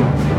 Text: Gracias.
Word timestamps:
Gracias. 0.00 0.29